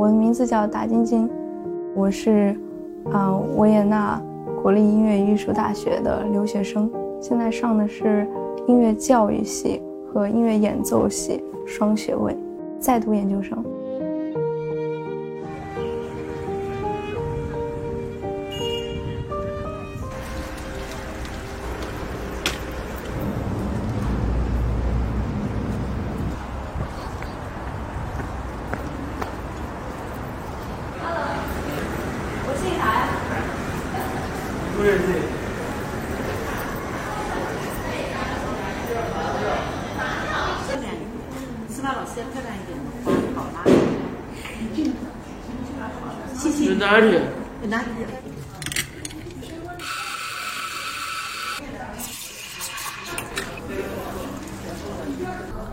[0.00, 1.28] 我的名字叫达晶晶，
[1.94, 2.56] 我是
[3.12, 4.18] 啊维也纳
[4.62, 6.90] 国立音乐艺术大学的留学生，
[7.20, 8.26] 现在上的是
[8.66, 12.34] 音乐教育系和音乐演奏系双学位，
[12.78, 13.62] 在读研究生。
[42.12, 42.76] 司马老师漂亮一点，
[43.36, 43.62] 好吗？
[46.36, 46.74] 谢谢。
[46.74, 47.20] 在哪里？
[47.62, 47.84] 在哪里？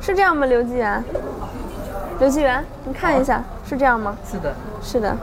[0.00, 1.02] 是这样吗，刘纪元？
[2.20, 4.16] 刘纪元，你看一下，是这样吗？
[4.30, 4.54] 是的。
[4.80, 5.16] 是的。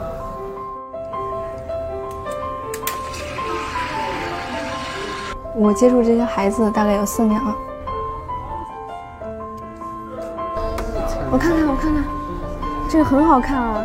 [5.54, 7.56] 我接触这些孩子大概有四年了。
[11.30, 12.02] 我看看，我看看，
[12.88, 13.84] 这个很好看啊。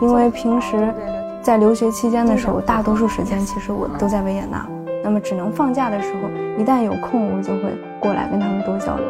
[0.00, 0.92] 因为平时
[1.40, 4.66] 在留学期间的时候，大多数时间其实我都在维也纳，
[5.04, 6.28] 那么只能放假的时候，
[6.60, 7.62] 一旦有空，我就会
[8.00, 9.04] 过来跟他们多交流。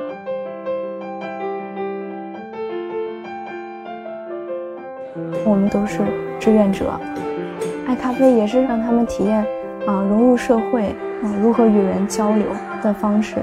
[5.46, 6.00] 我们都是
[6.38, 6.92] 志愿者，
[7.86, 9.44] 爱咖啡也是让他们体验
[9.86, 10.94] 啊融入社会。
[11.22, 12.46] 啊，如何与人交流
[12.82, 13.36] 的方式。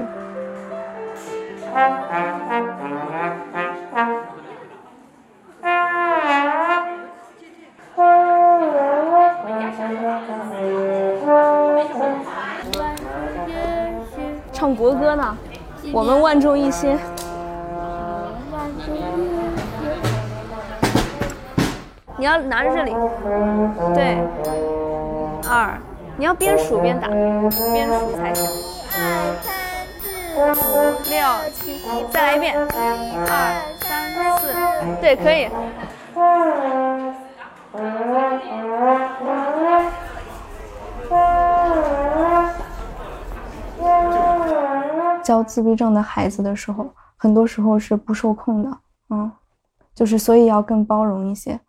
[14.58, 15.36] 唱国歌呢，
[15.92, 16.98] 我们万众一心。
[22.16, 22.90] 你要拿着这里，
[23.94, 24.18] 对，
[25.48, 25.78] 二。
[26.16, 28.44] 你要边数边打，边数才行。
[28.98, 29.00] 二
[29.40, 29.54] 三
[30.00, 30.10] 四
[30.74, 30.74] 五
[31.08, 31.14] 六
[31.54, 31.80] 七，
[32.10, 32.52] 再来一遍。
[32.52, 33.30] 一二
[33.78, 34.42] 三四，
[35.00, 35.48] 对，可以。
[45.28, 48.78] 教自闭症的孩子的时候，很多时候是不受控的，
[49.10, 49.30] 嗯，
[49.94, 51.60] 就是所以要更包容一些。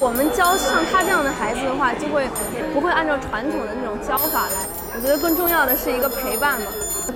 [0.00, 2.28] 我们教像他这样的孩子的话，就会
[2.74, 4.56] 不会按照传统的那种教法来。
[4.96, 6.66] 我觉得更重要的是一个陪伴嘛，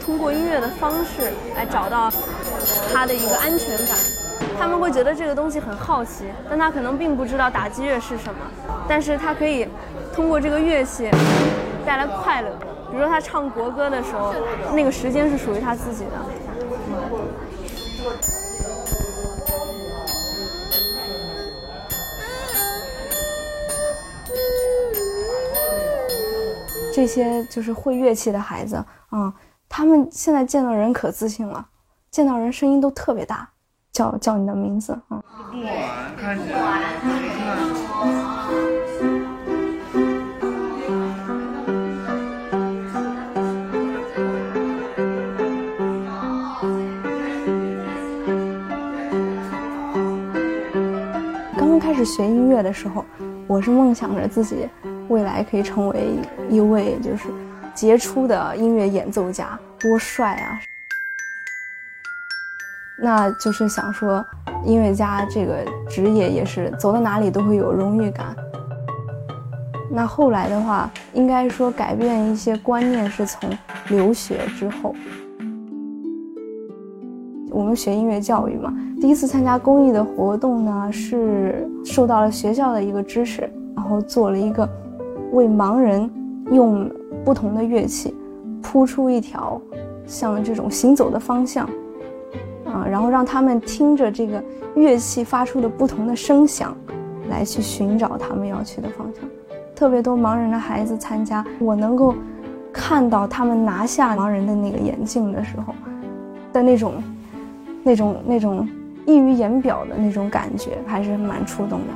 [0.00, 2.08] 通过音乐的方式来找到
[2.94, 3.96] 他的一个安全感。
[4.56, 8.38] 他们会觉得这个东西很好奇，但他可能并不知道打击乐是什么，
[8.86, 9.66] 但是他可以
[10.14, 11.10] 通过这个乐器
[11.84, 12.56] 带来快乐。
[12.90, 14.34] 比如说他唱国歌的时候，
[14.74, 16.12] 那个时间是属于他自己的。
[26.94, 29.32] 这些就是会乐器的孩子啊，
[29.68, 31.66] 他们现在见到人可自信了，
[32.10, 33.46] 见到人声音都特别大，
[33.92, 35.22] 叫叫你的名字啊。
[51.76, 53.04] 刚开始学音乐的时候，
[53.46, 54.66] 我是梦想着自己。
[55.10, 56.08] 未来可以成为
[56.48, 57.24] 一位就是
[57.74, 60.58] 杰出的音乐演奏家，多帅啊！
[62.98, 64.24] 那就是想说，
[64.64, 68.34] 音乐家这个职业也是走到哪里都会有荣誉感。
[69.90, 73.50] 那后来的话，应该说改变一些观念是从
[73.88, 74.94] 留学之后。
[77.56, 84.68] 我们学音乐教育嘛，第一次参加公益的活动呢，是受到了学校的一个支持，然后做了一个。
[85.32, 86.08] 为盲人
[86.52, 86.88] 用
[87.24, 88.14] 不同的乐器
[88.62, 89.60] 铺出一条
[90.06, 91.66] 像这种行走的方向，
[92.66, 94.42] 啊，然后让他们听着这个
[94.76, 96.76] 乐器发出的不同的声响，
[97.30, 99.24] 来去寻找他们要去的方向。
[99.74, 102.14] 特别多盲人的孩子参加，我能够
[102.70, 105.74] 看到他们拿下盲人的那个眼镜的时候
[106.52, 106.94] 的那种、
[107.86, 108.68] 那种、那种
[109.06, 111.86] 溢于言表的那种感觉，还是蛮触动的。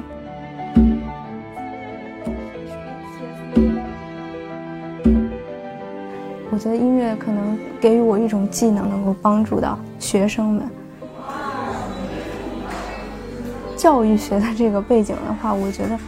[6.49, 10.63] 我觉得音乐可能给予我一种技能，能够帮助到学生们。
[13.77, 15.99] 教育学的这个背景的话，我觉得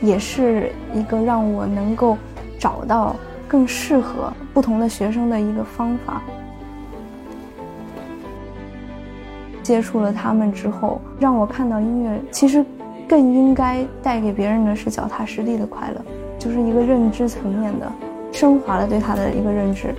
[0.00, 2.16] 也是一个让我能够
[2.60, 3.16] 找到
[3.48, 6.22] 更适合不同的学生的一个方法。
[9.62, 12.64] 接触了他们之后，让我看到音乐其实
[13.08, 16.02] 更应该带给别人的是脚踏实地的快乐，
[16.38, 17.90] 就是一个认知层面的
[18.32, 19.94] 升华了对他的一个认知。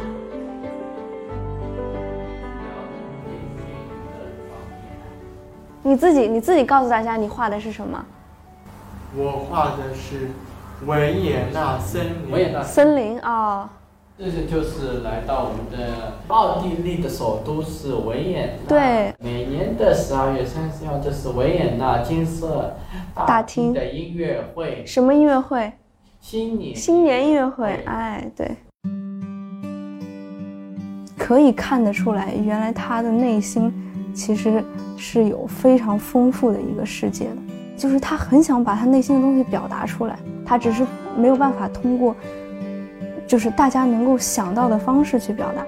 [5.81, 8.05] 你自己你自己告诉大家，你画的是什么？
[9.15, 10.31] 我画的是
[10.85, 12.31] 维也纳森林。
[12.31, 13.69] 维也纳森林啊。
[14.17, 18.69] 这个就是来到我们的奥地利的首都是维也纳。
[18.69, 19.13] 对。
[19.19, 22.75] 每年的十二月三十号，就是维也纳金色
[23.15, 24.83] 大厅的音乐会。
[24.85, 25.71] 什么音乐会？
[26.21, 26.75] 新年。
[26.75, 28.55] 新年音乐会，哎，对。
[31.17, 33.73] 可以看得出来，原来他的内心
[34.13, 34.63] 其实。
[34.95, 37.35] 是有非常丰富的一个世界的，
[37.75, 40.85] 就是他很想把他内心的东西表达出来，他只是
[41.17, 42.15] 没有办法通过，
[43.33, 45.65] 就是大家能够想到的方式去表达。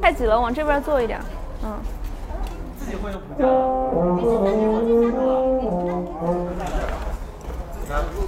[0.00, 1.18] 太挤了，往这边坐一点，
[1.64, 1.76] 嗯。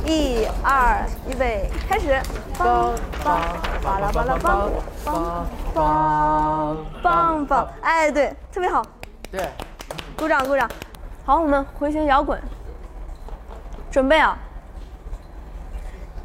[0.04, 2.20] 一二，预备，开始！
[2.58, 2.92] 棒
[3.26, 3.40] 棒，
[3.82, 4.70] 棒棒棒
[5.74, 7.68] 棒棒棒！
[7.82, 8.80] 哎，对，特别好。
[9.32, 9.48] 对，
[10.16, 10.70] 鼓掌鼓掌。
[11.24, 12.40] 好，我们回旋摇滚，
[13.90, 14.38] 准备啊！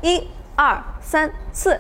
[0.01, 1.79] 一二三四。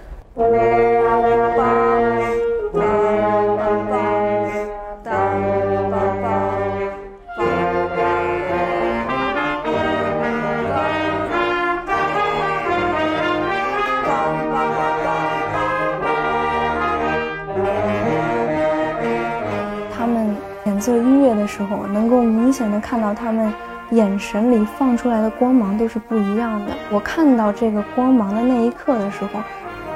[20.81, 23.53] 做音乐的时候，能够明显的看到他们
[23.91, 26.73] 眼神里放出来的光芒都是不一样的。
[26.91, 29.39] 我看到这个光芒的那一刻的时候，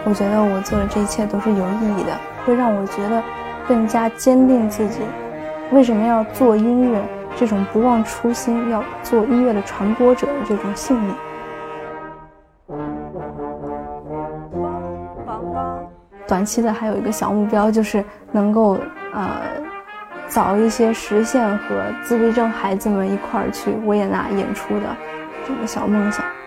[0.05, 2.15] 我觉得我做的这一切都是有意义的，
[2.45, 3.21] 会让我觉得
[3.67, 4.99] 更加坚定自己
[5.71, 7.01] 为什么要做音乐
[7.35, 11.15] 这种不忘初心，要做音乐的传播者的这种信念。
[16.27, 18.77] 短期的还有一个小目标，就是能够
[19.13, 19.64] 呃。
[20.27, 24.95] 早一些实现和自闭症孩子们一块儿去维也纳演出的
[25.47, 26.44] 这个小梦想。